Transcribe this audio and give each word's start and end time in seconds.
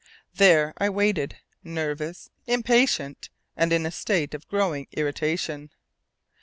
There 0.33 0.73
I 0.79 0.89
waited, 0.89 1.35
nervous, 1.63 2.31
impatient, 2.47 3.29
and 3.55 3.71
in 3.71 3.85
a 3.85 3.91
state 3.91 4.33
of 4.33 4.47
growing 4.47 4.87
irritation. 4.93 5.69